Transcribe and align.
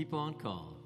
keep 0.00 0.14
on 0.14 0.32
calm. 0.32 0.79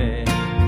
fé. 0.00 0.59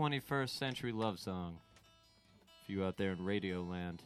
21st 0.00 0.48
Century 0.48 0.92
Love 0.92 1.18
Song. 1.20 1.58
If 2.62 2.70
you 2.70 2.86
out 2.86 2.96
there 2.96 3.12
in 3.12 3.22
Radio 3.22 3.60
Land, 3.60 4.02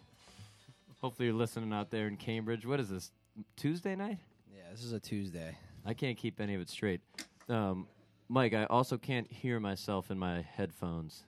hopefully 1.00 1.28
you're 1.28 1.36
listening 1.36 1.72
out 1.72 1.92
there 1.92 2.08
in 2.08 2.16
Cambridge. 2.16 2.66
What 2.66 2.80
is 2.80 2.88
this? 2.88 3.12
Tuesday 3.54 3.94
night? 3.94 4.18
Yeah, 4.52 4.62
this 4.72 4.82
is 4.82 4.92
a 4.92 4.98
Tuesday. 4.98 5.56
I 5.86 5.94
can't 5.94 6.16
keep 6.16 6.40
any 6.40 6.56
of 6.56 6.60
it 6.60 6.68
straight. 6.68 7.00
Um, 7.48 7.86
Mike, 8.28 8.54
I 8.54 8.64
also 8.64 8.98
can't 8.98 9.30
hear 9.30 9.60
myself 9.60 10.10
in 10.10 10.18
my 10.18 10.42
headphones. 10.42 11.22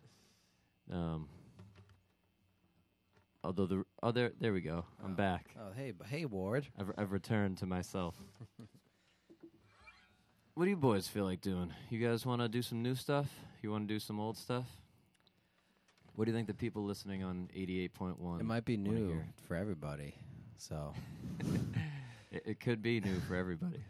Um, 0.92 1.28
although 3.44 3.66
the 3.66 3.76
oh, 3.76 4.08
other, 4.08 4.32
there 4.40 4.52
we 4.52 4.62
go. 4.62 4.84
I'm 5.04 5.12
oh. 5.12 5.14
back. 5.14 5.54
Oh, 5.56 5.70
hey, 5.76 5.92
hey, 6.08 6.24
Ward. 6.24 6.66
I've, 6.76 6.90
I've 6.98 7.12
returned 7.12 7.58
to 7.58 7.66
myself. 7.66 8.16
What 10.56 10.64
do 10.64 10.70
you 10.70 10.76
boys 10.78 11.06
feel 11.06 11.24
like 11.24 11.42
doing? 11.42 11.70
You 11.90 11.98
guys 11.98 12.24
want 12.24 12.40
to 12.40 12.48
do 12.48 12.62
some 12.62 12.82
new 12.82 12.94
stuff? 12.94 13.26
You 13.60 13.70
want 13.70 13.86
to 13.86 13.94
do 13.94 14.00
some 14.00 14.18
old 14.18 14.38
stuff? 14.38 14.64
What 16.14 16.24
do 16.24 16.30
you 16.30 16.34
think 16.34 16.46
the 16.46 16.54
people 16.54 16.82
listening 16.82 17.22
on 17.22 17.50
88.1? 17.54 18.40
It 18.40 18.44
might 18.44 18.64
be 18.64 18.78
new 18.78 19.20
for 19.46 19.54
everybody. 19.54 20.14
So 20.56 20.94
it, 22.32 22.42
it 22.46 22.60
could 22.60 22.80
be 22.80 23.00
new 23.00 23.20
for 23.28 23.34
everybody. 23.34 23.84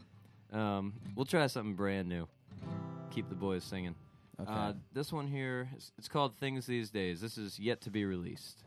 Um, 0.53 0.95
we'll 1.15 1.25
try 1.25 1.47
something 1.47 1.77
brand 1.77 2.09
new. 2.09 2.27
Keep 3.13 3.29
the 3.29 3.37
boys 3.37 3.63
singing. 3.63 3.95
Okay. 4.41 4.51
Uh, 4.51 4.73
this 4.93 5.13
one 5.13 5.29
here, 5.29 5.69
it's, 5.77 5.93
it's 5.97 6.09
called 6.09 6.35
Things 6.35 6.67
These 6.67 6.91
Days. 6.91 7.21
This 7.21 7.39
is 7.39 7.61
yet 7.61 7.81
to 7.83 7.91
be 7.91 8.05
released. 8.05 8.65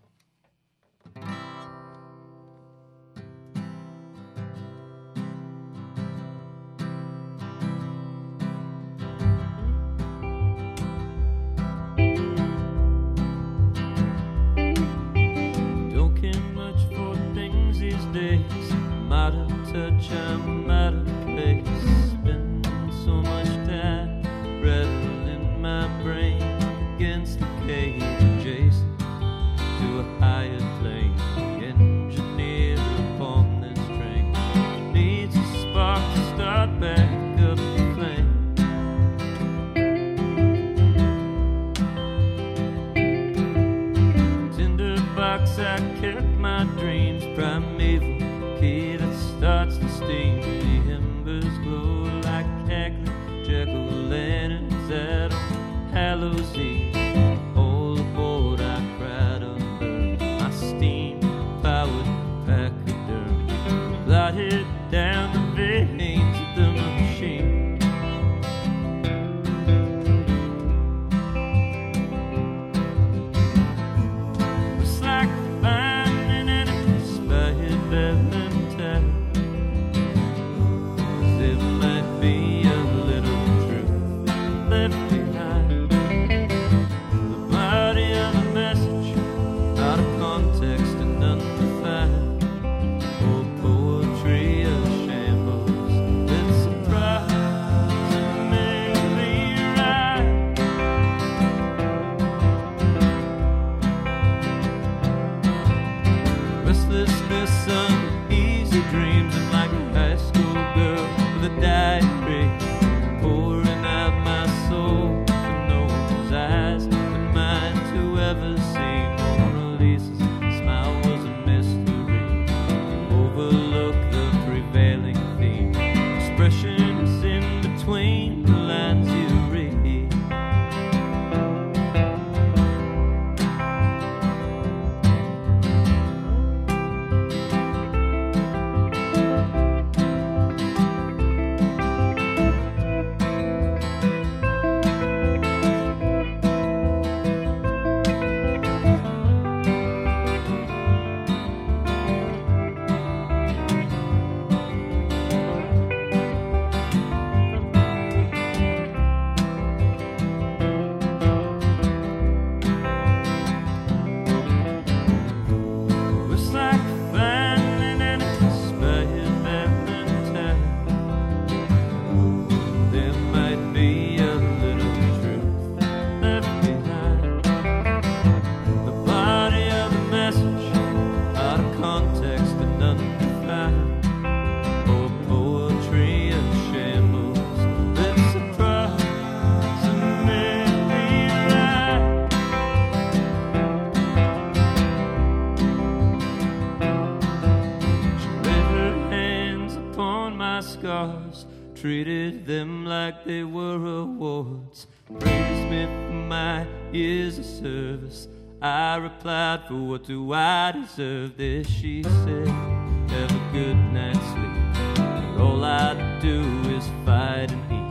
Treated 201.80 202.46
them 202.46 202.86
like 202.86 203.24
they 203.24 203.44
were 203.44 204.02
awards. 204.02 204.88
Praised 205.20 205.70
me 205.70 205.86
for 205.86 206.14
my 206.28 206.68
years 206.92 207.40
of 207.40 207.46
service. 207.46 208.28
I 208.62 208.98
replied, 208.98 209.62
For 209.68 209.76
what 209.76 210.04
do 210.04 210.34
I 210.34 210.74
deserve 210.74 211.38
this? 211.38 211.70
She 211.70 212.04
said, 212.04 212.48
Have 212.48 213.32
a 213.32 213.50
good 213.54 213.78
night's 213.94 214.20
sleep. 214.32 215.40
All 215.40 215.64
I 215.64 216.20
do 216.20 216.42
is 216.70 216.86
fight 217.06 217.50
and 217.50 217.72
eat. 217.72 217.90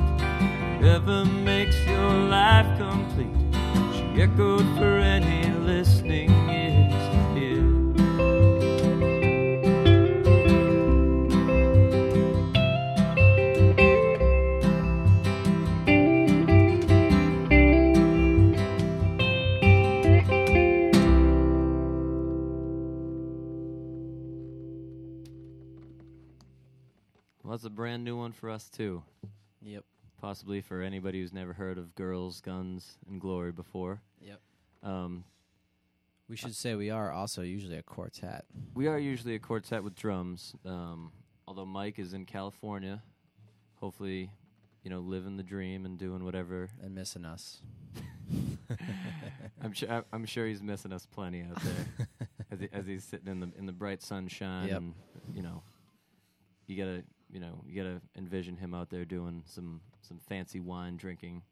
Whatever 0.76 1.25
makes 1.25 1.82
your 1.87 2.12
life 2.29 2.67
complete. 2.79 3.55
She 3.94 4.23
echoed 4.23 4.67
for 4.76 4.99
any 4.99 5.50
listening 5.61 6.38
a 27.69 27.71
brand 27.71 28.03
new 28.03 28.17
one 28.17 28.33
for 28.33 28.49
us 28.51 28.69
too. 28.71 29.03
Yep. 29.63 29.85
Possibly 30.21 30.61
for 30.63 30.81
anybody 30.83 31.21
who's 31.21 31.33
never 31.35 31.53
heard 31.53 31.77
of 31.79 31.95
Girls, 31.95 32.41
Guns, 32.41 32.97
and 33.09 33.21
Glory 33.21 33.53
before. 33.53 34.01
Yep. 34.23 34.41
Um, 34.83 35.25
We 36.29 36.37
should 36.37 36.55
say 36.55 36.75
we 36.75 36.89
are 36.91 37.13
also 37.13 37.43
usually 37.43 37.77
a 37.77 37.83
quartet. 37.83 38.47
we 38.75 38.87
are 38.89 38.99
usually 38.99 39.35
a 39.35 39.39
quartet 39.39 39.85
with 39.85 39.95
drums. 39.95 40.55
Um, 40.65 41.13
although 41.47 41.67
Mike 41.67 41.99
is 41.99 42.15
in 42.15 42.25
California, 42.25 43.03
hopefully, 43.77 44.31
you 44.83 44.91
know, 44.91 45.01
living 45.01 45.37
the 45.37 45.43
dream 45.43 45.85
and 45.85 45.99
doing 45.99 46.25
whatever. 46.25 46.69
and 46.83 46.95
missing 46.95 47.25
us. 47.27 47.61
I'm 49.63 49.73
sure. 49.73 50.05
I'm 50.13 50.25
sure 50.27 50.47
he's 50.47 50.63
missing 50.63 50.93
us 50.93 51.07
plenty 51.07 51.43
out 51.43 51.61
there 51.63 52.09
as, 52.51 52.61
he, 52.61 52.69
as 52.73 52.87
he's 52.87 53.05
sitting 53.05 53.29
in 53.29 53.41
the 53.41 53.51
in 53.59 53.67
the 53.67 53.73
bright 53.73 54.03
sunshine. 54.03 54.69
Yep. 54.69 54.77
And 54.79 54.95
you 55.35 55.43
know, 55.43 55.63
you 56.67 56.77
gotta 56.77 57.03
you 57.30 57.40
know 57.40 57.62
you 57.66 57.76
gotta 57.82 58.00
envision 58.16 58.56
him 58.56 58.75
out 58.75 58.90
there 58.90 59.04
doing 59.04 59.42
some 59.47 59.80
some 60.00 60.18
fancy 60.18 60.61
wine 60.61 60.97
drinking, 60.97 61.42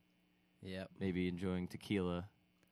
Yep. 0.62 0.90
maybe 1.00 1.28
enjoying 1.28 1.68
tequila. 1.68 2.28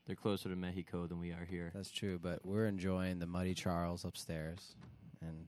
They're 0.07 0.17
closer 0.17 0.49
to 0.51 0.57
Mexico 0.57 1.07
than 1.07 1.19
we 1.19 1.33
are 1.33 1.45
here. 1.45 1.71
That's 1.75 1.91
true, 1.91 2.19
but 2.19 2.45
we're 2.45 2.67
enjoying 2.67 3.19
the 3.21 3.27
Muddy 3.27 3.55
Charles 3.55 4.05
upstairs. 4.05 4.77
And 5.21 5.47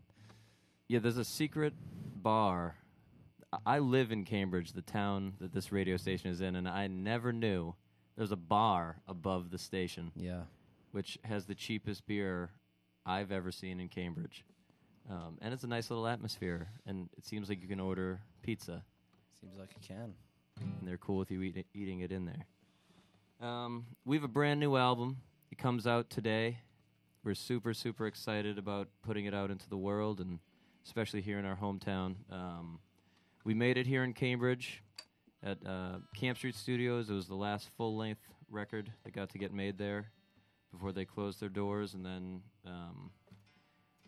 Yeah, 0.88 1.00
there's 1.00 1.16
a 1.18 1.24
secret 1.24 1.74
bar. 2.22 2.76
I- 3.52 3.58
I 3.76 3.78
live 3.80 4.12
in 4.12 4.24
Cambridge, 4.24 4.72
the 4.72 4.82
town 4.82 5.34
that 5.40 5.52
this 5.52 5.72
radio 5.72 5.96
station 5.96 6.30
is 6.30 6.40
in, 6.40 6.56
and 6.56 6.68
I 6.68 6.86
never 6.86 7.32
knew 7.32 7.74
there's 8.16 8.32
a 8.32 8.36
bar 8.36 9.02
above 9.06 9.50
the 9.50 9.58
station 9.58 10.12
yeah. 10.16 10.44
which 10.92 11.18
has 11.24 11.46
the 11.46 11.54
cheapest 11.54 12.06
beer 12.06 12.50
I've 13.04 13.30
ever 13.32 13.50
seen 13.52 13.78
in 13.80 13.88
Cambridge. 13.88 14.44
Um, 15.08 15.38
and 15.40 15.54
it's 15.54 15.62
a 15.62 15.68
nice 15.68 15.90
little 15.90 16.06
atmosphere, 16.06 16.68
and 16.86 17.08
it 17.16 17.24
seems 17.24 17.48
like 17.48 17.62
you 17.62 17.68
can 17.68 17.78
order 17.80 18.20
pizza, 18.42 18.82
Seems 19.40 19.56
like 19.56 19.70
you 19.74 19.86
can. 19.86 20.14
and 20.60 20.88
they're 20.88 20.96
cool 20.96 21.18
with 21.18 21.30
you 21.30 21.42
eat 21.42 21.64
eating 21.74 22.00
it 22.00 22.10
in 22.10 22.24
there. 22.24 22.46
Um, 23.48 23.86
we 24.04 24.16
have 24.16 24.24
a 24.24 24.28
brand 24.28 24.58
new 24.58 24.76
album. 24.76 25.18
It 25.52 25.58
comes 25.58 25.86
out 25.86 26.10
today. 26.10 26.58
We're 27.22 27.34
super, 27.34 27.72
super 27.74 28.06
excited 28.06 28.58
about 28.58 28.88
putting 29.02 29.26
it 29.26 29.34
out 29.34 29.50
into 29.50 29.68
the 29.68 29.76
world, 29.76 30.20
and 30.20 30.38
especially 30.84 31.20
here 31.20 31.38
in 31.38 31.44
our 31.44 31.56
hometown. 31.56 32.16
Um, 32.30 32.80
we 33.44 33.54
made 33.54 33.76
it 33.78 33.86
here 33.86 34.02
in 34.02 34.12
Cambridge 34.12 34.82
at 35.42 35.58
uh, 35.64 35.98
Camp 36.16 36.36
Street 36.38 36.56
Studios. 36.56 37.10
It 37.10 37.14
was 37.14 37.28
the 37.28 37.34
last 37.36 37.68
full 37.76 37.96
length 37.96 38.22
record 38.50 38.90
that 39.04 39.12
got 39.12 39.30
to 39.30 39.38
get 39.38 39.52
made 39.52 39.78
there 39.78 40.06
before 40.72 40.92
they 40.92 41.04
closed 41.04 41.40
their 41.40 41.48
doors. 41.48 41.94
And 41.94 42.04
then 42.04 42.40
um, 42.66 43.10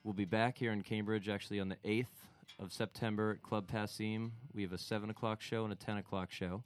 we'll 0.04 0.14
be 0.14 0.24
back 0.24 0.58
here 0.58 0.72
in 0.72 0.82
Cambridge 0.82 1.28
actually 1.28 1.60
on 1.60 1.68
the 1.68 1.76
8th 1.84 2.06
of 2.60 2.72
September 2.72 3.32
at 3.32 3.42
Club 3.42 3.66
Passim. 3.70 4.30
We 4.54 4.62
have 4.62 4.72
a 4.72 4.78
7 4.78 5.10
o'clock 5.10 5.40
show 5.40 5.64
and 5.64 5.72
a 5.72 5.76
10 5.76 5.98
o'clock 5.98 6.30
show. 6.30 6.62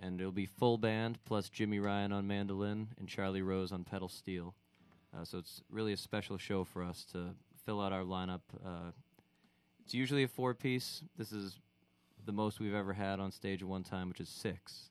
And 0.00 0.20
it'll 0.20 0.32
be 0.32 0.46
full 0.46 0.76
band 0.78 1.18
plus 1.24 1.48
Jimmy 1.48 1.78
Ryan 1.78 2.12
on 2.12 2.26
mandolin 2.26 2.88
and 2.98 3.08
Charlie 3.08 3.42
Rose 3.42 3.72
on 3.72 3.84
pedal 3.84 4.08
steel. 4.08 4.54
Uh, 5.16 5.24
so 5.24 5.38
it's 5.38 5.62
really 5.70 5.92
a 5.92 5.96
special 5.96 6.36
show 6.36 6.64
for 6.64 6.82
us 6.82 7.06
to 7.12 7.30
fill 7.64 7.80
out 7.80 7.92
our 7.92 8.02
lineup. 8.02 8.42
Uh, 8.64 8.92
it's 9.84 9.94
usually 9.94 10.22
a 10.24 10.28
four 10.28 10.52
piece. 10.52 11.02
This 11.16 11.32
is 11.32 11.58
the 12.26 12.32
most 12.32 12.60
we've 12.60 12.74
ever 12.74 12.92
had 12.92 13.20
on 13.20 13.30
stage 13.32 13.62
at 13.62 13.68
one 13.68 13.84
time, 13.84 14.08
which 14.08 14.20
is 14.20 14.28
six. 14.28 14.90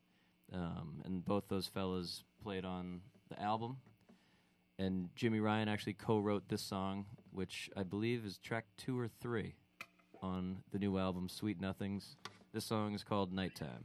um, 0.53 1.01
and 1.05 1.25
both 1.25 1.47
those 1.49 1.67
fellas 1.67 2.23
played 2.41 2.65
on 2.65 3.01
the 3.29 3.41
album. 3.41 3.77
And 4.77 5.09
Jimmy 5.15 5.39
Ryan 5.39 5.67
actually 5.67 5.93
co-wrote 5.93 6.47
this 6.49 6.61
song, 6.61 7.05
which 7.35 7.69
I 7.75 7.83
believe 7.83 8.25
is 8.25 8.37
track 8.37 8.65
two 8.77 8.97
or 8.97 9.09
three 9.21 9.55
on 10.21 10.63
the 10.71 10.79
new 10.79 10.97
album 10.97 11.27
Sweet 11.27 11.59
Nothings. 11.59 12.15
This 12.53 12.63
song 12.63 12.95
is 12.95 13.03
called 13.03 13.33
Nighttime. 13.33 13.83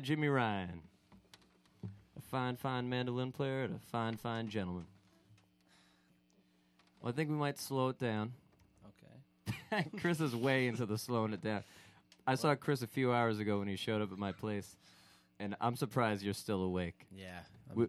By 0.00 0.06
Jimmy 0.06 0.28
Ryan. 0.28 0.80
A 1.84 2.22
fine, 2.30 2.56
fine 2.56 2.88
mandolin 2.88 3.32
player 3.32 3.64
and 3.64 3.74
a 3.76 3.78
fine, 3.78 4.16
fine 4.16 4.48
gentleman. 4.48 4.86
Well, 7.00 7.12
I 7.12 7.16
think 7.16 7.28
we 7.30 7.36
might 7.36 7.58
slow 7.58 7.88
it 7.90 7.98
down. 7.98 8.32
Okay. 9.72 9.84
Chris 9.98 10.20
is 10.20 10.34
way 10.34 10.66
into 10.66 10.86
the 10.86 10.96
slowing 10.98 11.32
it 11.32 11.42
down. 11.42 11.64
I 12.26 12.34
saw 12.34 12.54
Chris 12.54 12.82
a 12.82 12.86
few 12.86 13.12
hours 13.12 13.38
ago 13.38 13.58
when 13.58 13.68
he 13.68 13.76
showed 13.76 14.00
up 14.02 14.12
at 14.12 14.18
my 14.18 14.32
place, 14.32 14.76
and 15.38 15.54
I'm 15.60 15.76
surprised 15.76 16.22
you're 16.22 16.34
still 16.34 16.62
awake. 16.62 17.06
Yeah. 17.14 17.40
We, 17.74 17.86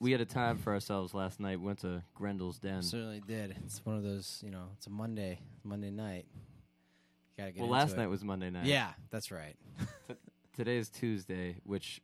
we 0.00 0.12
had 0.12 0.20
a 0.20 0.24
time 0.26 0.58
for 0.58 0.72
ourselves 0.72 1.14
last 1.14 1.38
night. 1.40 1.58
We 1.60 1.66
Went 1.66 1.80
to 1.80 2.02
Grendel's 2.18 2.58
Den. 2.58 2.82
certainly 2.82 3.22
did. 3.26 3.56
It's 3.64 3.84
one 3.84 3.96
of 3.96 4.02
those, 4.02 4.40
you 4.44 4.50
know, 4.50 4.64
it's 4.76 4.86
a 4.86 4.90
Monday, 4.90 5.38
Monday 5.64 5.90
night. 5.90 6.26
Gotta 7.38 7.52
get 7.52 7.60
Well, 7.60 7.66
into 7.68 7.78
last 7.78 7.92
it. 7.94 7.98
night 7.98 8.08
was 8.08 8.22
Monday 8.24 8.50
night. 8.50 8.66
Yeah, 8.66 8.88
that's 9.10 9.30
right. 9.30 9.56
Today 10.54 10.76
is 10.76 10.90
Tuesday, 10.90 11.56
which, 11.64 12.02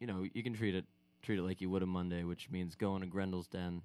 you 0.00 0.06
know, 0.06 0.24
you 0.34 0.42
can 0.42 0.52
treat 0.54 0.74
it 0.74 0.84
treat 1.22 1.38
it 1.38 1.42
like 1.42 1.60
you 1.60 1.68
would 1.70 1.82
a 1.82 1.86
Monday, 1.86 2.22
which 2.22 2.50
means 2.50 2.74
going 2.76 3.00
to 3.00 3.06
Grendel's 3.08 3.48
Den, 3.48 3.82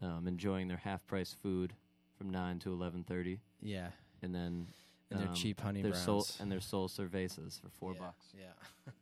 um, 0.00 0.26
enjoying 0.26 0.66
their 0.68 0.78
half 0.78 1.06
price 1.06 1.36
food 1.42 1.74
from 2.16 2.30
nine 2.30 2.58
to 2.60 2.72
eleven 2.72 3.02
thirty, 3.04 3.40
Yeah. 3.60 3.88
and 4.22 4.34
then 4.34 4.68
And 5.10 5.20
their 5.20 5.28
um, 5.28 5.34
cheap 5.34 5.60
honey 5.60 5.82
their 5.82 5.90
browns. 5.92 6.04
soul 6.04 6.26
and 6.40 6.50
their 6.50 6.60
soul 6.60 6.88
cervezas 6.88 7.60
for 7.60 7.68
four 7.68 7.92
yeah. 7.94 7.98
bucks. 8.00 8.26
Yeah. 8.38 8.92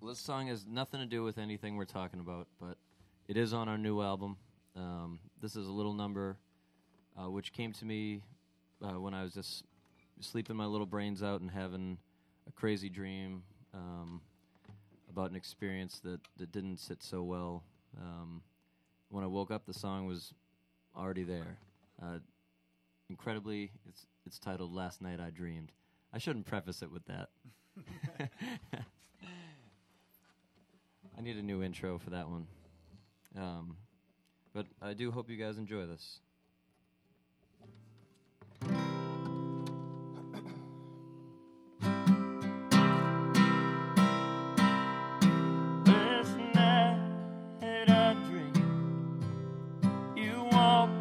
Well, 0.00 0.10
this 0.12 0.20
song 0.20 0.48
has 0.48 0.66
nothing 0.66 1.00
to 1.00 1.06
do 1.06 1.22
with 1.24 1.38
anything 1.38 1.76
we're 1.76 1.84
talking 1.86 2.20
about, 2.20 2.46
but 2.60 2.76
it 3.26 3.36
is 3.36 3.52
on 3.54 3.68
our 3.68 3.78
new 3.78 4.00
album. 4.02 4.36
Um, 4.76 5.18
this 5.40 5.56
is 5.56 5.66
a 5.66 5.72
little 5.72 5.94
number 5.94 6.36
uh, 7.18 7.28
which 7.30 7.52
came 7.52 7.72
to 7.72 7.84
me 7.84 8.22
uh, 8.82 9.00
when 9.00 9.14
I 9.14 9.22
was 9.24 9.32
just 9.34 9.64
sleeping 10.20 10.56
my 10.56 10.66
little 10.66 10.86
brains 10.86 11.22
out 11.22 11.40
and 11.40 11.50
having 11.50 11.98
a 12.48 12.52
crazy 12.52 12.88
dream 12.88 13.42
um, 13.74 14.20
about 15.08 15.30
an 15.30 15.36
experience 15.36 16.00
that, 16.00 16.20
that 16.36 16.52
didn't 16.52 16.78
sit 16.78 17.02
so 17.02 17.22
well. 17.22 17.64
Um, 18.00 18.42
when 19.08 19.24
I 19.24 19.26
woke 19.26 19.50
up, 19.50 19.66
the 19.66 19.74
song 19.74 20.06
was 20.06 20.32
already 20.96 21.24
there. 21.24 21.58
Uh, 22.02 22.18
incredibly, 23.08 23.72
it's 23.88 24.06
it's 24.26 24.38
titled 24.38 24.72
"Last 24.72 25.02
Night 25.02 25.20
I 25.20 25.30
Dreamed." 25.30 25.72
I 26.12 26.18
shouldn't 26.18 26.46
preface 26.46 26.82
it 26.82 26.90
with 26.90 27.04
that. 27.06 27.28
I 31.18 31.22
need 31.22 31.36
a 31.36 31.42
new 31.42 31.62
intro 31.62 31.98
for 31.98 32.10
that 32.10 32.28
one. 32.28 32.46
Um, 33.36 33.76
but 34.52 34.66
I 34.82 34.94
do 34.94 35.10
hope 35.10 35.30
you 35.30 35.36
guys 35.36 35.58
enjoy 35.58 35.86
this. 35.86 36.20
You 50.60 50.99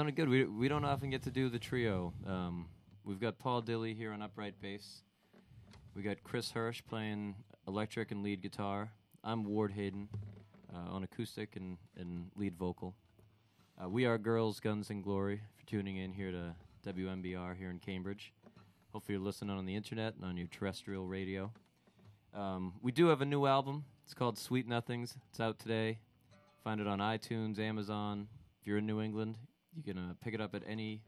Sounded 0.00 0.16
good. 0.16 0.30
We, 0.30 0.44
we 0.46 0.66
don't 0.66 0.86
often 0.86 1.10
get 1.10 1.24
to 1.24 1.30
do 1.30 1.50
the 1.50 1.58
trio. 1.58 2.14
Um, 2.26 2.68
we've 3.04 3.20
got 3.20 3.38
Paul 3.38 3.60
Dilley 3.60 3.94
here 3.94 4.14
on 4.14 4.22
upright 4.22 4.54
bass. 4.62 5.02
We 5.94 6.00
got 6.00 6.24
Chris 6.24 6.52
Hirsch 6.52 6.80
playing 6.88 7.34
electric 7.68 8.10
and 8.10 8.22
lead 8.22 8.40
guitar. 8.40 8.92
I'm 9.22 9.44
Ward 9.44 9.72
Hayden 9.72 10.08
uh, 10.74 10.90
on 10.90 11.02
acoustic 11.02 11.54
and, 11.56 11.76
and 11.98 12.30
lead 12.34 12.56
vocal. 12.56 12.94
Uh, 13.78 13.90
we 13.90 14.06
are 14.06 14.16
Girls, 14.16 14.58
Guns, 14.58 14.88
and 14.88 15.04
Glory 15.04 15.42
for 15.54 15.66
tuning 15.66 15.98
in 15.98 16.14
here 16.14 16.32
to 16.32 16.54
WMBR 16.90 17.58
here 17.58 17.68
in 17.68 17.78
Cambridge. 17.78 18.32
Hopefully, 18.94 19.18
you're 19.18 19.22
listening 19.22 19.54
on 19.54 19.66
the 19.66 19.76
internet 19.76 20.14
and 20.14 20.24
on 20.24 20.38
your 20.38 20.46
terrestrial 20.46 21.04
radio. 21.04 21.52
Um, 22.32 22.72
we 22.80 22.90
do 22.90 23.08
have 23.08 23.20
a 23.20 23.26
new 23.26 23.44
album. 23.44 23.84
It's 24.06 24.14
called 24.14 24.38
Sweet 24.38 24.66
Nothings. 24.66 25.14
It's 25.28 25.40
out 25.40 25.58
today. 25.58 25.98
Find 26.64 26.80
it 26.80 26.86
on 26.86 27.00
iTunes, 27.00 27.58
Amazon. 27.58 28.28
If 28.62 28.66
you're 28.66 28.78
in 28.78 28.86
New 28.86 29.02
England, 29.02 29.36
you 29.84 29.94
can 29.94 30.02
uh, 30.02 30.14
pick 30.22 30.34
it 30.34 30.40
up 30.40 30.54
at 30.54 30.62
any 30.66 31.00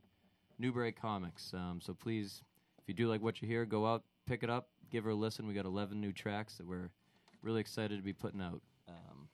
Newbury 0.58 0.92
Comics. 0.92 1.52
Um, 1.54 1.80
so 1.82 1.94
please, 1.94 2.42
if 2.78 2.88
you 2.88 2.94
do 2.94 3.08
like 3.08 3.22
what 3.22 3.42
you 3.42 3.48
hear, 3.48 3.64
go 3.64 3.86
out, 3.86 4.02
pick 4.26 4.42
it 4.42 4.50
up, 4.50 4.68
give 4.90 5.04
her 5.04 5.10
a 5.10 5.14
listen. 5.14 5.46
We 5.46 5.54
got 5.54 5.64
11 5.66 6.00
new 6.00 6.12
tracks 6.12 6.54
that 6.56 6.66
we're 6.66 6.90
really 7.42 7.60
excited 7.60 7.96
to 7.96 8.02
be 8.02 8.12
putting 8.12 8.40
out. 8.40 8.62
Um, 8.88 9.28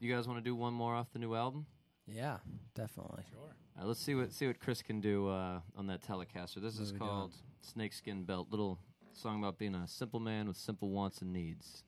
you 0.00 0.12
guys 0.12 0.26
want 0.26 0.38
to 0.38 0.44
do 0.44 0.54
one 0.54 0.72
more 0.72 0.94
off 0.94 1.12
the 1.12 1.18
new 1.18 1.34
album? 1.34 1.66
Yeah, 2.06 2.38
definitely. 2.74 3.24
Sure. 3.30 3.54
Uh, 3.80 3.86
let's 3.86 4.00
see 4.00 4.14
what 4.14 4.32
see 4.32 4.46
what 4.46 4.58
Chris 4.58 4.82
can 4.82 5.00
do 5.00 5.28
uh, 5.28 5.60
on 5.76 5.86
that 5.88 6.02
Telecaster. 6.02 6.60
This 6.60 6.74
What 6.78 6.82
is 6.84 6.92
called 6.92 7.30
we 7.30 7.36
doing? 7.36 7.42
Snakeskin 7.60 8.24
Belt. 8.24 8.48
Little 8.50 8.78
song 9.12 9.38
about 9.40 9.58
being 9.58 9.74
a 9.74 9.86
simple 9.86 10.20
man 10.20 10.48
with 10.48 10.56
simple 10.56 10.90
wants 10.90 11.20
and 11.20 11.32
needs. 11.32 11.82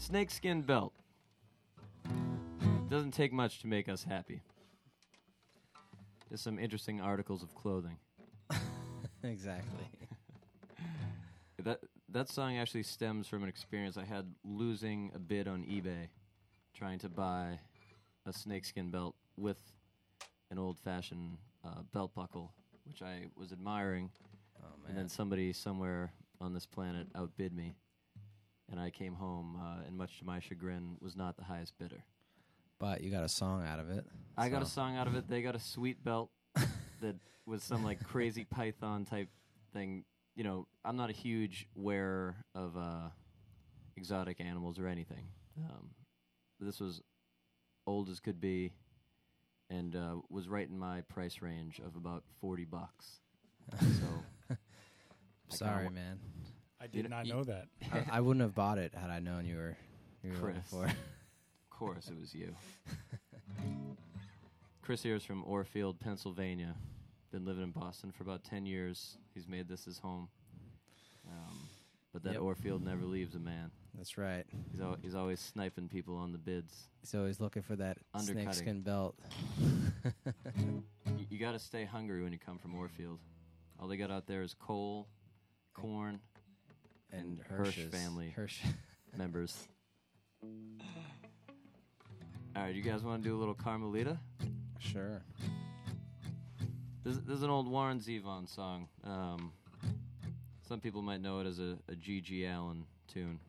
Snakeskin 0.00 0.62
belt. 0.62 0.92
Doesn't 2.88 3.12
take 3.12 3.32
much 3.32 3.60
to 3.60 3.66
make 3.66 3.88
us 3.88 4.02
happy. 4.02 4.40
Just 6.30 6.42
some 6.42 6.58
interesting 6.58 7.00
articles 7.00 7.42
of 7.42 7.54
clothing. 7.54 7.96
exactly. 9.22 9.84
That 11.62 11.80
that 12.08 12.30
song 12.30 12.56
actually 12.56 12.84
stems 12.84 13.28
from 13.28 13.42
an 13.42 13.50
experience 13.50 13.98
I 13.98 14.04
had 14.06 14.32
losing 14.42 15.12
a 15.14 15.18
bid 15.18 15.46
on 15.46 15.62
eBay, 15.64 16.08
trying 16.72 16.98
to 17.00 17.10
buy 17.10 17.58
a 18.24 18.32
snakeskin 18.32 18.90
belt 18.90 19.14
with 19.36 19.60
an 20.50 20.58
old-fashioned 20.58 21.36
uh, 21.62 21.82
belt 21.92 22.14
buckle, 22.14 22.54
which 22.86 23.02
I 23.02 23.26
was 23.36 23.52
admiring, 23.52 24.08
Oh 24.62 24.88
and 24.88 24.96
then 24.96 25.10
somebody 25.10 25.52
somewhere 25.52 26.14
on 26.40 26.54
this 26.54 26.64
planet 26.64 27.08
outbid 27.14 27.52
me, 27.54 27.76
and 28.70 28.78
I 28.80 28.90
came 28.90 29.14
home, 29.14 29.56
uh, 29.60 29.86
and 29.86 29.96
much 29.96 30.18
to 30.18 30.24
my 30.24 30.40
chagrin, 30.40 30.96
was 31.00 31.16
not 31.16 31.36
the 31.36 31.44
highest 31.44 31.76
bidder. 31.78 32.04
But 32.78 33.02
you 33.02 33.10
got 33.10 33.24
a 33.24 33.28
song 33.28 33.64
out 33.66 33.78
of 33.78 33.90
it. 33.90 34.06
I 34.38 34.48
got 34.48 34.62
a 34.62 34.66
so- 34.66 34.72
song 34.72 34.96
out 34.96 35.06
of 35.06 35.14
it. 35.16 35.28
They 35.28 35.42
got 35.42 35.54
a 35.54 35.60
sweet 35.60 36.02
belt 36.02 36.30
that 37.00 37.16
was 37.46 37.62
some 37.62 37.84
like 37.84 38.02
crazy 38.04 38.44
python 38.44 39.04
type 39.04 39.28
thing. 39.72 40.04
You 40.36 40.44
know, 40.44 40.66
I'm 40.84 40.96
not 40.96 41.10
a 41.10 41.12
huge 41.12 41.66
wearer 41.74 42.36
of 42.54 42.76
uh, 42.76 43.08
exotic 43.96 44.40
animals 44.40 44.78
or 44.78 44.86
anything. 44.86 45.26
Um, 45.58 45.90
this 46.58 46.80
was 46.80 47.02
old 47.86 48.08
as 48.08 48.20
could 48.20 48.40
be, 48.40 48.72
and 49.68 49.94
uh, 49.94 50.16
was 50.30 50.48
right 50.48 50.68
in 50.68 50.78
my 50.78 51.02
price 51.02 51.42
range 51.42 51.80
of 51.84 51.96
about 51.96 52.24
forty 52.40 52.64
bucks. 52.64 53.20
So 55.50 55.56
Sorry, 55.56 55.88
man. 55.88 56.20
I 56.80 56.84
You 56.84 56.88
did 57.02 57.10
know- 57.10 57.16
not 57.16 57.26
you- 57.26 57.32
know 57.34 57.44
that. 57.44 57.68
I, 57.92 58.04
I 58.18 58.20
wouldn't 58.20 58.42
have 58.42 58.54
bought 58.54 58.78
it 58.78 58.94
had 58.94 59.10
I 59.10 59.18
known 59.20 59.44
you 59.44 59.56
were 59.56 59.76
you 60.22 60.30
were 60.30 60.36
looking 60.36 60.52
Chris. 60.54 60.70
for. 60.70 60.86
it. 60.86 60.90
Of 60.90 61.70
course, 61.70 62.08
it 62.08 62.18
was 62.18 62.34
you. 62.34 62.54
Chris 64.82 65.02
here 65.02 65.14
is 65.16 65.24
from 65.24 65.44
Orefield, 65.44 66.00
Pennsylvania. 66.00 66.74
Been 67.32 67.44
living 67.44 67.62
in 67.62 67.70
Boston 67.70 68.10
for 68.10 68.22
about 68.24 68.42
10 68.44 68.66
years. 68.66 69.16
He's 69.34 69.46
made 69.46 69.68
this 69.68 69.84
his 69.84 69.98
home. 69.98 70.28
Um, 71.28 71.68
but 72.12 72.24
that 72.24 72.32
Yep. 72.34 72.42
Orefield 72.42 72.82
never 72.82 73.04
leaves 73.04 73.34
a 73.34 73.38
man. 73.38 73.70
That's 73.94 74.18
right. 74.18 74.44
He's, 74.72 74.80
al- 74.80 74.96
he's 75.00 75.14
always 75.14 75.38
sniping 75.40 75.88
people 75.88 76.16
on 76.16 76.32
the 76.32 76.38
bids. 76.38 76.88
He's 77.00 77.14
always 77.14 77.38
looking 77.40 77.62
for 77.62 77.76
that 77.76 77.98
snakeskin 78.18 78.80
belt. 78.82 79.16
Y- 80.04 80.82
you 81.30 81.38
got 81.38 81.52
to 81.52 81.58
stay 81.58 81.84
hungry 81.84 82.22
when 82.22 82.32
you 82.32 82.38
come 82.38 82.58
from 82.58 82.74
Orefield. 82.74 83.18
All 83.78 83.86
they 83.86 83.96
got 83.96 84.10
out 84.10 84.26
there 84.26 84.42
is 84.42 84.54
coal, 84.54 85.06
corn, 85.74 86.18
and 87.12 87.40
Hirsch 87.48 87.76
Hirsch's- 87.76 87.90
family. 87.94 88.30
Hirsch. 88.30 88.60
members. 89.16 89.66
All 92.56 92.62
right, 92.62 92.74
you 92.74 92.82
guys 92.82 93.02
want 93.02 93.22
to 93.22 93.28
do 93.28 93.36
a 93.36 93.38
little 93.38 93.54
Carmelita? 93.54 94.18
sure. 94.78 95.22
This, 97.04 97.16
this 97.18 97.36
is 97.38 97.42
an 97.42 97.50
old 97.50 97.68
Warren 97.68 97.98
Zevon 97.98 98.48
song. 98.48 98.88
Um, 99.04 99.52
some 100.68 100.80
people 100.80 101.02
might 101.02 101.20
know 101.20 101.40
it 101.40 101.46
as 101.46 101.58
a, 101.58 101.76
a 101.88 101.94
G.G. 101.94 102.44
Allin 102.46 102.84
tune. 103.08 103.40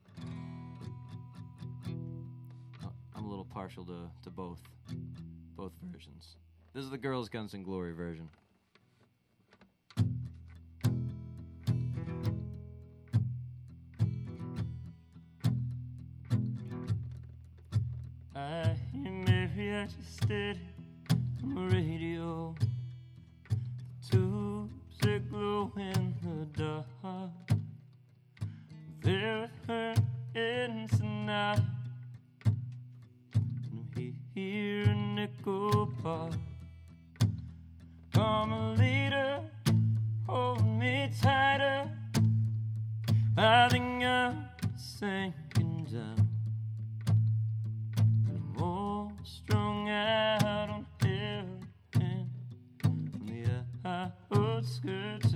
I'm 3.15 3.25
a 3.25 3.29
little 3.29 3.45
partial 3.45 3.85
to, 3.85 4.09
to 4.23 4.29
both, 4.29 4.59
both 5.55 5.73
versions. 5.91 6.37
This 6.73 6.83
is 6.83 6.89
the 6.89 6.97
Girls, 6.97 7.29
Guns, 7.29 7.53
and 7.53 7.63
Glory 7.65 7.93
version. 7.93 8.29
Mariachi 19.71 20.03
steady 20.05 20.59
on 21.43 21.55
the 21.55 21.75
radio. 21.75 22.53
The 23.49 23.55
tubes 24.09 24.97
that 24.99 25.31
glow 25.31 25.71
in 25.77 26.13
the 26.21 26.61
dark. 26.61 27.25
They're 29.01 29.49
hurting 29.65 30.89
tonight. 30.89 31.61
And 33.23 33.87
we 33.95 34.13
hear 34.35 34.89
an 34.89 35.19
echo 35.19 35.89
a 36.03 36.29
Carmelita, 38.13 39.43
hold 40.27 40.67
me 40.67 41.09
tighter. 41.21 41.89
I 43.37 43.69
think 43.69 44.03
I'm 44.03 44.49
sinking 44.75 45.87
down. 45.89 46.30
Strung 49.45 49.89
out 49.89 50.69
on 50.69 50.85
heroin 51.01 52.29
on 52.85 53.11
the 53.25 53.89
outskirts 53.89 55.30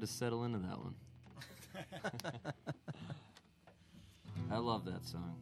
started 0.00 0.06
to 0.06 0.06
settle 0.06 0.44
into 0.44 0.58
that 0.58 0.78
one. 0.78 0.94
I 4.50 4.56
love 4.58 4.84
that 4.86 5.04
song. 5.04 5.34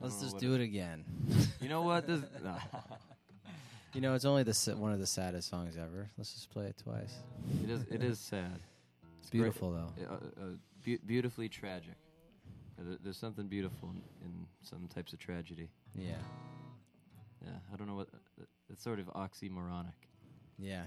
Let's 0.00 0.20
just 0.20 0.38
do 0.38 0.54
it 0.54 0.60
again. 0.60 1.04
You 1.60 1.68
know 1.68 1.82
what? 1.82 2.06
This, 2.06 2.20
no. 2.44 2.56
You 3.94 4.00
know, 4.00 4.14
it's 4.14 4.24
only 4.24 4.42
the 4.44 4.54
sa- 4.54 4.74
one 4.76 4.92
of 4.92 5.00
the 5.00 5.06
saddest 5.06 5.48
songs 5.48 5.76
ever. 5.76 6.08
Let's 6.16 6.32
just 6.32 6.50
play 6.50 6.66
it 6.66 6.76
twice. 6.82 7.14
It 7.64 7.70
is. 7.70 7.82
It 7.90 8.02
is 8.02 8.18
sad. 8.18 8.60
It's 9.20 9.30
beautiful 9.30 9.72
though. 9.72 9.92
Uh, 10.06 10.14
uh, 10.14 10.44
beau- 10.86 11.02
beautifully 11.06 11.48
tragic. 11.50 11.96
Uh, 12.80 12.94
There's 13.04 13.18
something 13.18 13.46
beautiful 13.46 13.90
in, 13.90 14.00
in 14.24 14.46
some 14.62 14.88
types 14.94 15.12
of 15.12 15.18
tragedy. 15.18 15.68
Yeah, 15.94 16.14
Yeah, 17.44 17.50
I 17.72 17.76
don't 17.76 17.86
know 17.88 17.96
what. 17.96 18.08
uh, 18.40 18.44
It's 18.70 18.82
sort 18.82 19.00
of 19.00 19.06
oxymoronic. 19.08 19.92
yeah. 20.58 20.84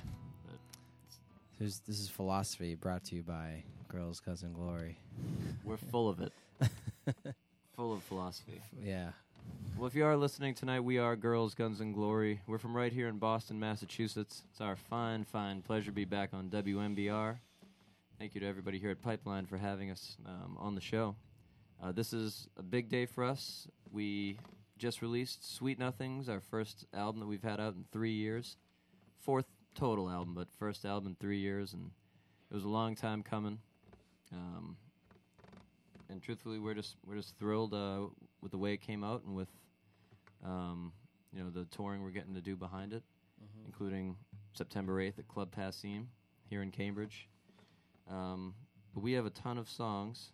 There's, 1.62 1.80
this 1.82 2.00
is 2.00 2.10
philosophy 2.10 2.74
brought 2.74 3.04
to 3.04 3.15
you 3.15 3.21
by 3.21 3.63
Girls 3.88 4.19
Guns 4.19 4.41
and 4.41 4.56
Glory. 4.56 4.97
We're 5.63 5.78
full 5.78 6.10
of 6.10 6.19
it. 6.19 6.34
full 7.76 7.93
of 7.93 8.02
philosophy. 8.02 8.63
Yeah, 8.84 9.12
Well, 9.78 9.86
if 9.86 9.93
you 9.93 10.04
are 10.06 10.17
listening 10.17 10.56
tonight, 10.56 10.80
we 10.80 10.97
are 10.97 11.15
Girls, 11.15 11.54
Guns, 11.54 11.80
and 11.80 11.93
Glory. 11.93 12.41
We're 12.47 12.58
from 12.58 12.76
right 12.76 12.91
here 12.91 13.08
in 13.08 13.19
Boston, 13.19 13.60
Massachusetts. 13.60 14.41
It's 14.50 14.60
our 14.60 14.76
fine, 14.76 15.24
fine 15.24 15.62
pleasure 15.62 15.91
to 15.91 15.91
be 15.91 16.04
back 16.04 16.34
on 16.34 16.50
WMBR. 16.50 17.36
Thank 18.17 18.34
you 18.34 18.41
to 18.41 18.47
everybody 18.47 18.80
here 18.80 18.89
at 18.89 19.04
Pipeline 19.04 19.45
for 19.45 19.58
having 19.58 19.91
us 19.91 20.17
um, 20.26 20.58
on 20.60 20.74
the 20.74 20.82
show. 20.82 21.15
Uh, 21.80 21.91
this 21.91 22.12
is 22.12 22.47
a 22.58 22.63
big 22.63 22.89
day 22.89 23.06
for 23.06 23.24
us. 23.24 23.67
We 23.91 24.39
just 24.80 25.04
released 25.04 25.56
Sweet 25.56 25.78
Nothings, 25.78 26.28
our 26.28 26.41
first 26.41 26.88
album 26.91 27.19
that 27.19 27.28
we've 27.28 27.43
had 27.43 27.60
out 27.60 27.76
in 27.76 27.86
three 27.91 28.13
years. 28.13 28.58
Fourth 29.19 29.45
total 29.76 30.10
album, 30.10 30.34
but 30.34 30.48
first 30.60 30.86
album 30.86 31.10
in 31.10 31.16
three 31.16 31.40
years, 31.40 31.74
and 31.74 31.92
it 32.50 32.54
was 32.54 32.64
a 32.64 32.70
long 32.70 32.96
time 32.96 33.24
coming. 33.24 33.60
Um, 34.34 34.78
and 36.10 36.22
truthfully, 36.22 36.60
we're 36.60 36.74
just 36.74 36.96
we're 37.06 37.16
just 37.16 37.38
thrilled 37.38 37.74
uh, 37.74 38.02
with 38.42 38.52
the 38.52 38.58
way 38.58 38.74
it 38.74 38.82
came 38.82 39.04
out 39.04 39.24
and 39.26 39.36
with 39.36 39.50
um, 40.46 40.92
you 41.34 41.44
know 41.44 41.50
the 41.50 41.66
touring 41.66 42.04
we're 42.04 42.10
getting 42.12 42.34
to 42.36 42.42
do 42.42 42.56
behind 42.56 42.94
it, 42.94 43.04
including 43.66 44.16
September 44.54 45.02
8th 45.02 45.20
at 45.20 45.28
Club 45.28 45.54
Passim 45.56 46.06
here 46.50 46.62
in 46.62 46.72
Cambridge. 46.72 47.28
Um, 48.10 48.54
but 48.94 49.02
we 49.04 49.14
have 49.14 49.26
a 49.26 49.30
ton 49.30 49.58
of 49.58 49.70
songs, 49.70 50.32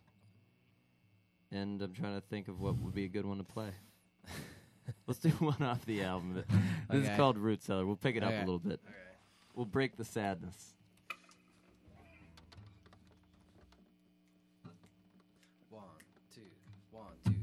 and 1.52 1.80
I'm 1.80 1.92
trying 1.92 2.14
to 2.20 2.26
think 2.26 2.48
of 2.48 2.60
what 2.60 2.76
would 2.78 2.94
be 2.94 3.04
a 3.04 3.08
good 3.08 3.24
one 3.26 3.38
to 3.38 3.44
play. 3.44 3.70
Let's 5.06 5.20
do 5.20 5.28
one 5.30 5.62
off 5.62 5.84
the 5.86 6.02
album. 6.02 6.42
This 6.90 7.00
Okay. 7.02 7.10
is 7.12 7.16
called 7.18 7.36
Root 7.36 7.62
Cellar. 7.62 7.84
We'll 7.84 7.96
pick 7.96 8.16
it 8.16 8.22
up 8.24 8.32
a 8.32 8.38
little 8.40 8.58
bit. 8.58 8.80
We'll 9.58 9.66
break 9.66 9.96
the 9.96 10.04
sadness. 10.04 10.74
One, 15.68 15.82
two, 16.32 16.42
one, 16.92 17.37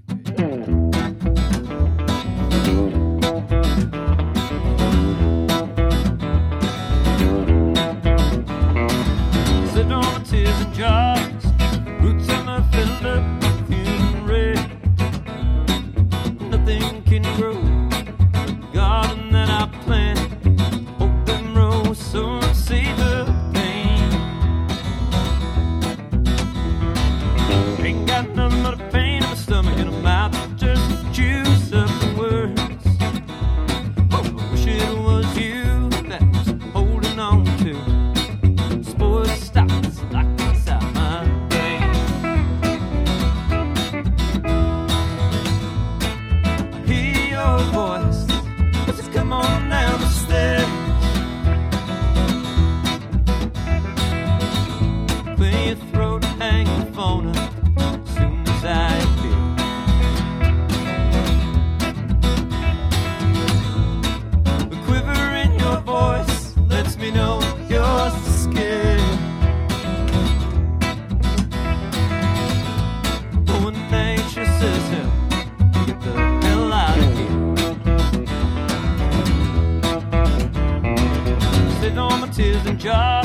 Sit 82.35 82.53
on 82.57 82.65
my 82.65 83.24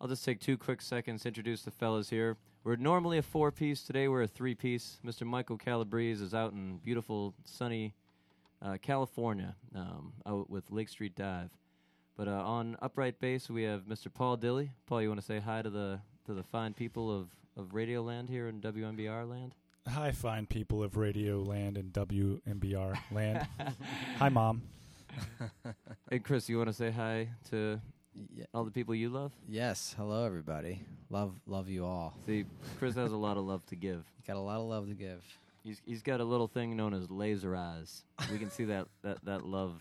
I'll 0.00 0.08
just 0.08 0.24
take 0.24 0.38
two 0.38 0.56
quick 0.56 0.80
seconds 0.80 1.22
to 1.22 1.28
introduce 1.28 1.62
the 1.62 1.72
fellas 1.72 2.10
here. 2.10 2.36
We're 2.62 2.76
normally 2.76 3.18
a 3.18 3.22
four 3.22 3.50
piece. 3.50 3.82
Today 3.82 4.06
we're 4.06 4.22
a 4.22 4.28
three 4.28 4.54
piece. 4.54 5.00
Mr. 5.04 5.26
Michael 5.26 5.56
Calabrese 5.56 6.22
is 6.22 6.34
out 6.34 6.52
in 6.52 6.78
beautiful, 6.78 7.34
sunny 7.44 7.94
uh, 8.62 8.76
California 8.80 9.56
um, 9.74 10.12
out 10.24 10.48
with 10.48 10.70
Lake 10.70 10.88
Street 10.88 11.16
Dive. 11.16 11.50
But 12.16 12.28
uh, 12.28 12.42
on 12.44 12.76
upright 12.80 13.18
bass, 13.18 13.50
we 13.50 13.64
have 13.64 13.82
Mr. 13.82 14.12
Paul 14.12 14.38
Dilley. 14.38 14.70
Paul, 14.86 15.02
you 15.02 15.08
want 15.08 15.20
to 15.20 15.26
say 15.26 15.40
hi 15.40 15.62
to 15.62 15.70
the 15.70 16.00
to 16.26 16.34
the 16.34 16.44
fine 16.44 16.74
people 16.74 17.10
of, 17.10 17.28
of 17.56 17.74
Radio 17.74 18.02
Land 18.02 18.28
here 18.28 18.48
in 18.48 18.60
WMBR 18.60 19.28
land. 19.28 19.54
Hi, 19.88 20.12
fine 20.12 20.46
people 20.46 20.82
of 20.82 20.96
Radio 20.96 21.40
Land 21.40 21.76
and 21.78 21.92
WMBR 21.92 22.96
Land. 23.10 23.48
Hi, 24.18 24.28
Mom. 24.28 24.62
Hey, 26.10 26.20
Chris, 26.20 26.48
you 26.48 26.56
want 26.56 26.68
to 26.68 26.74
say 26.74 26.90
hi 26.90 27.28
to 27.50 27.78
Yeah. 28.34 28.44
all 28.54 28.64
the 28.64 28.70
people 28.70 28.94
you 28.94 29.08
love? 29.10 29.32
Yes. 29.48 29.94
Hello, 29.96 30.24
everybody. 30.24 30.82
Love, 31.10 31.34
love 31.46 31.68
you 31.68 31.84
all. 31.84 32.14
See, 32.26 32.44
Chris 32.78 32.94
has 32.96 33.12
a 33.12 33.16
lot 33.16 33.36
of 33.36 33.44
love 33.44 33.64
to 33.66 33.76
give. 33.76 34.04
Got 34.26 34.36
a 34.36 34.40
lot 34.40 34.58
of 34.60 34.66
love 34.66 34.88
to 34.88 34.94
give. 34.94 35.22
He's 35.64 35.80
he's 35.84 36.02
got 36.02 36.20
a 36.20 36.24
little 36.24 36.46
thing 36.46 36.76
known 36.76 36.94
as 36.94 37.10
laser 37.10 37.54
eyes. 37.56 38.04
We 38.32 38.38
can 38.38 38.50
see 38.50 38.64
that 38.66 38.86
that, 39.02 39.24
that 39.24 39.44
love 39.46 39.72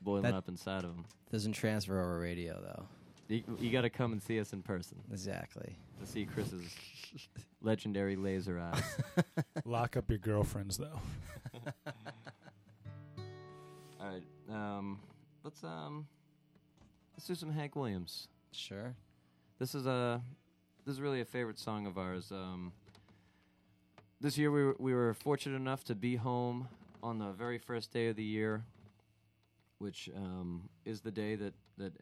boiling 0.00 0.22
That- 0.22 0.34
up 0.34 0.48
inside 0.48 0.84
of 0.84 0.90
him. 0.90 1.04
Doesn't 1.30 1.52
transfer 1.52 2.00
over 2.00 2.18
radio 2.20 2.60
though. 2.62 2.86
You, 3.28 3.42
you 3.58 3.70
got 3.72 3.80
to 3.82 3.90
come 3.90 4.12
and 4.12 4.22
see 4.22 4.38
us 4.38 4.52
in 4.52 4.62
person 4.62 4.98
Exactly. 5.10 5.74
to 6.00 6.06
see 6.06 6.24
Chris's 6.26 6.72
legendary 7.60 8.14
laser 8.14 8.60
eyes. 8.60 8.84
Lock 9.64 9.96
up 9.96 10.08
your 10.08 10.20
girlfriends, 10.20 10.76
though. 10.78 11.00
All 14.00 14.08
right, 14.08 14.22
um, 14.48 15.00
let's 15.42 15.64
um, 15.64 16.06
let's 17.16 17.26
do 17.26 17.34
some 17.34 17.50
Hank 17.50 17.74
Williams. 17.74 18.28
Sure. 18.52 18.94
This 19.58 19.74
is 19.74 19.86
a 19.86 20.20
this 20.84 20.94
is 20.94 21.00
really 21.00 21.22
a 21.22 21.24
favorite 21.24 21.58
song 21.58 21.86
of 21.86 21.96
ours. 21.96 22.30
Um, 22.30 22.72
this 24.20 24.36
year 24.36 24.50
we 24.50 24.64
were, 24.64 24.76
we 24.78 24.94
were 24.94 25.14
fortunate 25.14 25.56
enough 25.56 25.82
to 25.84 25.94
be 25.94 26.16
home 26.16 26.68
on 27.02 27.18
the 27.18 27.32
very 27.32 27.58
first 27.58 27.92
day 27.92 28.08
of 28.08 28.16
the 28.16 28.22
year, 28.22 28.64
which 29.78 30.10
um, 30.14 30.68
is 30.84 31.00
the 31.00 31.10
day 31.10 31.36
that 31.36 31.54
that 31.78 31.94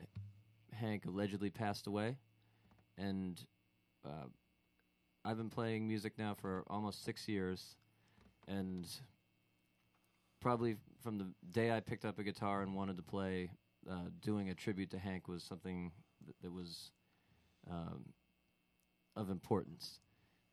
Hank 0.73 1.07
allegedly 1.07 1.51
passed 1.51 1.87
away, 1.87 2.17
and 2.99 3.41
uh, 4.05 4.27
I've 5.25 5.37
been 5.37 5.51
playing 5.51 5.87
music 5.87 6.15
now 6.19 6.35
for 6.35 6.65
almost 6.67 7.05
six 7.05 7.29
years, 7.29 7.77
and 8.49 8.89
probably 10.41 10.77
from 11.03 11.19
the 11.19 11.27
day 11.53 11.71
I 11.71 11.79
picked 11.79 12.05
up 12.05 12.19
a 12.19 12.25
guitar 12.25 12.63
and 12.63 12.75
wanted 12.75 12.97
to 12.97 13.03
play, 13.03 13.51
uh, 13.91 14.11
doing 14.21 14.49
a 14.49 14.55
tribute 14.55 14.91
to 14.91 14.99
Hank 14.99 15.29
was 15.29 15.43
something 15.43 15.93
th- 16.25 16.37
that 16.43 16.53
was 16.53 16.91
um, 17.71 18.05
of 19.17 19.31
importance. 19.31 20.01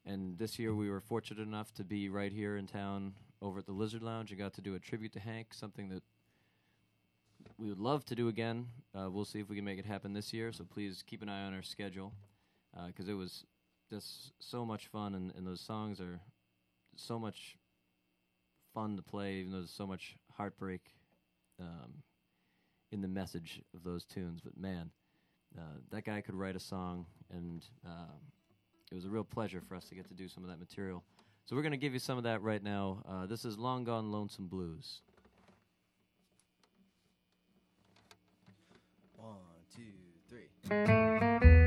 And 0.06 0.38
this 0.38 0.58
year 0.58 0.74
we 0.74 0.90
were 0.90 1.00
fortunate 1.00 1.42
enough 1.42 1.74
to 1.76 1.84
be 1.84 2.10
right 2.10 2.32
here 2.32 2.58
in 2.58 2.68
town 2.68 3.14
over 3.42 3.60
at 3.60 3.66
the 3.66 3.72
Lizard 3.72 4.02
Lounge 4.02 4.32
and 4.32 4.40
got 4.40 4.54
to 4.54 4.62
do 4.62 4.76
a 4.76 4.80
tribute 4.80 5.14
to 5.14 5.20
Hank, 5.20 5.54
something 5.54 5.90
that 5.90 6.04
we 7.58 7.70
would 7.70 7.80
love 7.80 8.06
to 8.06 8.16
do 8.16 8.28
again. 8.28 8.68
Uh, 8.96 9.10
we'll 9.10 9.26
see 9.26 9.40
if 9.40 9.50
we 9.50 9.56
can 9.56 9.66
make 9.66 9.80
it 9.80 9.86
happen 9.86 10.14
this 10.14 10.34
year, 10.34 10.52
so 10.52 10.64
please 10.64 11.04
keep 11.06 11.22
an 11.22 11.30
eye 11.30 11.46
on 11.46 11.54
our 11.54 11.62
schedule 11.62 12.14
because 12.88 13.10
it 13.10 13.14
was 13.14 13.46
just 13.90 14.32
so 14.40 14.66
much 14.66 14.88
fun, 14.88 15.16
and, 15.16 15.34
and 15.36 15.46
those 15.46 15.60
songs 15.60 16.00
are 16.00 16.22
so 16.96 17.20
much 17.20 17.58
fun 18.74 18.96
to 18.96 19.02
play, 19.02 19.36
even 19.36 19.52
though 19.52 19.60
there's 19.60 19.72
so 19.72 19.86
much 19.86 20.16
heartbreak 20.38 20.82
um, 21.60 22.04
in 22.92 23.02
the 23.02 23.08
message 23.08 23.62
of 23.74 23.84
those 23.84 24.06
tunes. 24.06 24.42
But 24.44 24.58
man, 24.58 24.92
uh, 25.58 25.78
that 25.92 26.06
guy 26.06 26.22
could 26.22 26.36
write 26.36 26.56
a 26.56 26.60
song, 26.60 27.06
and 27.32 27.64
um, 27.86 28.20
it 28.92 28.96
was 28.96 29.06
a 29.06 29.10
real 29.10 29.24
pleasure 29.24 29.62
for 29.62 29.76
us 29.76 29.86
to 29.86 29.96
get 29.96 30.08
to 30.10 30.14
do 30.14 30.28
some 30.28 30.44
of 30.44 30.50
that 30.50 30.60
material. 30.60 31.04
So 31.46 31.56
we're 31.56 31.64
going 31.64 31.72
to 31.72 31.78
give 31.78 31.94
you 31.94 32.00
some 32.00 32.18
of 32.18 32.24
that 32.24 32.42
right 32.42 32.64
now. 32.64 33.04
Uh, 33.08 33.26
this 33.26 33.46
is 33.46 33.58
Long 33.58 33.84
Gone 33.84 34.12
Lonesome 34.12 34.48
Blues. 34.48 35.02
One, 39.18 39.36
two, 39.76 39.82
three. 40.30 41.61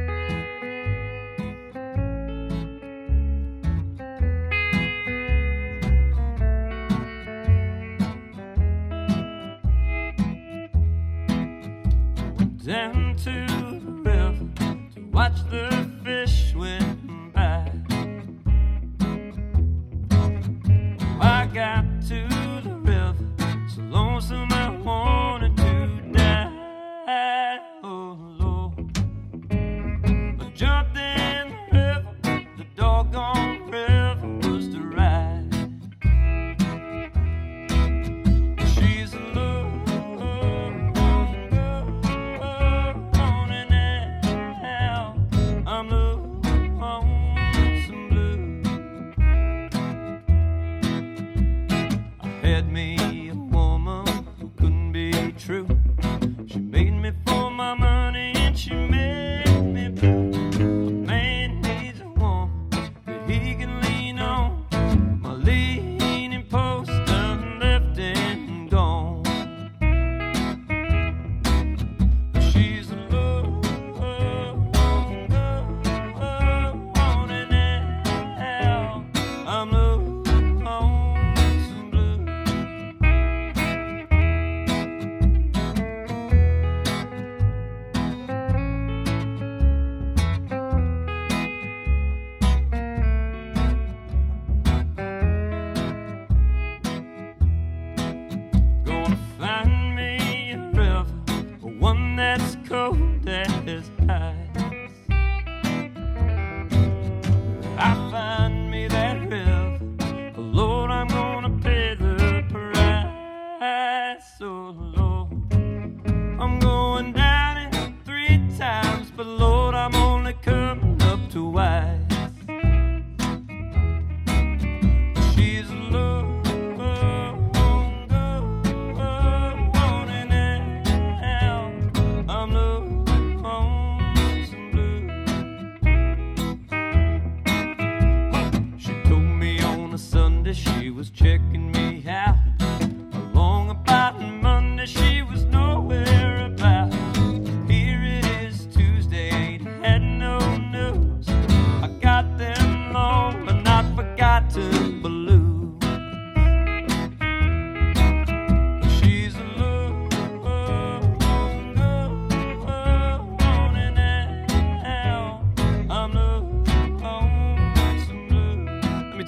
Down 12.64 13.03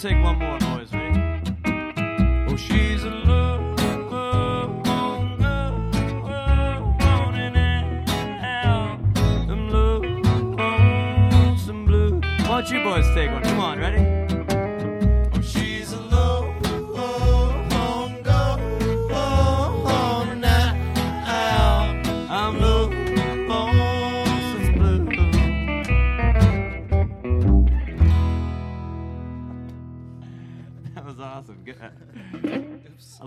take 0.08 0.22
one 0.22 0.38
more 0.38 0.56
noise, 0.60 0.92
right? 0.92 1.42
Oh, 2.48 2.56
she's 2.56 3.02
a 3.02 3.10
love. 3.10 3.62
Why 12.48 12.62
don't 12.62 12.70
you 12.70 12.84
boys 12.84 13.04
take 13.14 13.32
one? 13.32 13.42
Come 13.42 13.58
on, 13.58 13.80
ready? 13.80 14.05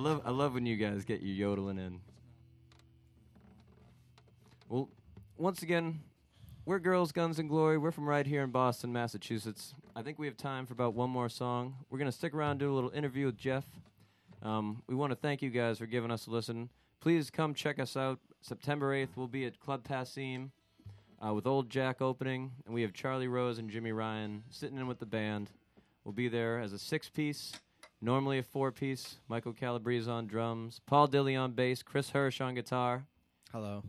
Love 0.09 0.21
I 0.25 0.31
love 0.31 0.53
when 0.55 0.65
you 0.65 0.75
guys 0.75 1.05
get 1.05 1.21
your 1.21 1.35
yodeling 1.35 1.77
in. 1.77 1.99
Well, 4.67 4.89
once 5.37 5.61
again, 5.61 5.99
we're 6.65 6.79
Girls, 6.79 7.11
Guns, 7.11 7.37
and 7.37 7.47
Glory. 7.47 7.77
We're 7.77 7.91
from 7.91 8.09
right 8.09 8.25
here 8.25 8.41
in 8.43 8.49
Boston, 8.49 8.91
Massachusetts. 8.91 9.75
I 9.95 10.01
think 10.01 10.17
we 10.17 10.25
have 10.25 10.35
time 10.35 10.65
for 10.65 10.73
about 10.73 10.95
one 10.95 11.11
more 11.11 11.29
song. 11.29 11.75
We're 11.91 11.99
to 11.99 12.11
stick 12.11 12.33
around, 12.33 12.57
do 12.57 12.71
a 12.71 12.73
little 12.73 12.89
interview 12.89 13.27
with 13.27 13.37
Jeff. 13.37 13.65
Um, 14.41 14.81
we 14.87 14.95
want 14.95 15.11
to 15.11 15.15
thank 15.15 15.43
you 15.43 15.51
guys 15.51 15.77
for 15.77 15.85
giving 15.85 16.09
us 16.09 16.25
a 16.25 16.31
listen. 16.31 16.69
Please 17.01 17.29
come 17.29 17.53
check 17.53 17.77
us 17.77 17.95
out. 17.95 18.19
September 18.41 18.95
8th, 18.95 19.09
we'll 19.15 19.27
be 19.27 19.45
at 19.45 19.59
Club 19.59 19.83
Passim 19.87 20.49
uh, 21.23 21.33
with 21.33 21.45
Old 21.45 21.69
Jack 21.69 22.01
opening, 22.01 22.51
and 22.65 22.73
we 22.73 22.81
have 22.81 22.93
Charlie 22.93 23.27
Rose 23.27 23.59
and 23.59 23.69
Jimmy 23.69 23.91
Ryan 23.91 24.43
sitting 24.49 24.77
in 24.77 24.87
with 24.87 24.99
the 24.99 25.05
band. 25.05 25.51
We'll 26.03 26.13
be 26.13 26.29
there 26.29 26.59
as 26.59 26.73
a 26.73 26.79
six 26.79 27.09
piece, 27.09 27.53
normally 28.01 28.39
a 28.39 28.43
four 28.43 28.71
piece. 28.71 29.17
Michael 29.27 29.53
Calabrese 29.53 30.09
on 30.09 30.27
drums, 30.27 30.81
Paul 30.85 31.07
Dilley 31.07 31.39
on 31.39 31.51
bass, 31.51 31.83
Chris 31.83 32.11
Hirsch 32.11 32.41
on 32.41 32.55
guitar. 32.55 33.05
Hello. 33.51 33.83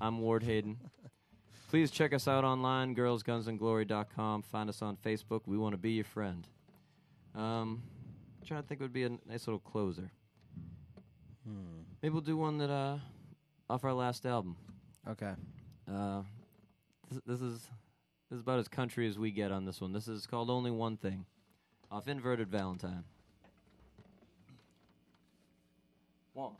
I'm 0.00 0.20
Ward 0.20 0.42
Hayden. 0.42 0.78
Please 1.68 1.90
check 1.90 2.12
us 2.12 2.28
out 2.28 2.44
online, 2.44 2.94
girlsgunsandglory.com. 2.94 4.42
Find 4.42 4.68
us 4.68 4.82
on 4.82 4.96
Facebook. 4.96 5.42
We 5.46 5.56
want 5.56 5.72
to 5.72 5.78
be 5.78 5.92
your 5.92 6.04
friend. 6.04 6.46
Um, 7.34 7.82
trying 8.46 8.62
to 8.62 8.68
think 8.68 8.80
would 8.80 8.92
be 8.92 9.04
a 9.04 9.10
nice 9.26 9.46
little 9.46 9.58
closer. 9.58 10.10
Hmm. 11.46 11.82
Maybe 12.02 12.12
we'll 12.12 12.22
do 12.22 12.36
one 12.36 12.58
that 12.58 12.70
uh, 12.70 12.98
off 13.68 13.84
our 13.84 13.92
last 13.92 14.26
album. 14.26 14.56
Okay. 15.08 15.32
Uh, 15.90 16.22
this, 17.10 17.20
this 17.26 17.40
is 17.40 17.60
this 18.30 18.36
is 18.36 18.40
about 18.40 18.58
as 18.58 18.68
country 18.68 19.08
as 19.08 19.18
we 19.18 19.30
get 19.30 19.52
on 19.52 19.64
this 19.64 19.80
one. 19.80 19.92
This 19.92 20.08
is 20.08 20.26
called 20.26 20.50
Only 20.50 20.70
One 20.70 20.96
Thing, 20.96 21.26
off 21.90 22.08
Inverted 22.08 22.48
Valentine. 22.48 23.04
One, 26.34 26.50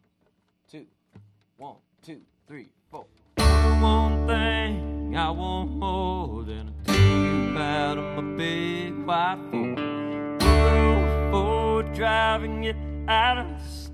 two, 0.70 0.86
one, 1.56 1.74
two, 2.00 2.20
three, 2.46 2.68
four. 2.92 3.06
One 3.38 4.24
thing 4.24 5.16
I 5.16 5.30
want 5.30 5.72
more 5.72 6.44
than 6.44 6.68
a 6.68 6.92
tube 6.92 7.56
out 7.56 7.98
of 7.98 8.24
my 8.24 8.36
big 8.36 9.04
white 9.04 9.40
Ford. 9.50 10.40
Ford 11.32 11.92
driving 11.92 12.62
you 12.62 12.74
out 13.08 13.38
of 13.38 13.48
this 13.58 13.88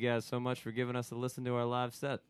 you 0.00 0.08
guys 0.08 0.24
so 0.24 0.40
much 0.40 0.60
for 0.60 0.70
giving 0.70 0.96
us 0.96 1.10
a 1.10 1.14
listen 1.14 1.44
to 1.44 1.54
our 1.54 1.64
live 1.64 1.94
set. 1.94 2.20